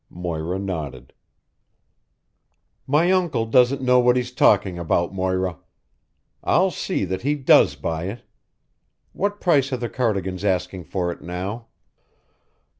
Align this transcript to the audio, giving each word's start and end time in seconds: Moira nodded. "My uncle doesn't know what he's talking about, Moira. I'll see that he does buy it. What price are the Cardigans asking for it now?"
Moira 0.09 0.57
nodded. 0.57 1.13
"My 2.87 3.11
uncle 3.11 3.45
doesn't 3.45 3.83
know 3.83 3.99
what 3.99 4.15
he's 4.15 4.31
talking 4.31 4.79
about, 4.79 5.13
Moira. 5.13 5.59
I'll 6.43 6.71
see 6.71 7.05
that 7.05 7.21
he 7.21 7.35
does 7.35 7.75
buy 7.75 8.05
it. 8.05 8.23
What 9.13 9.39
price 9.39 9.71
are 9.71 9.77
the 9.77 9.89
Cardigans 9.89 10.43
asking 10.43 10.85
for 10.85 11.11
it 11.11 11.21
now?" 11.21 11.67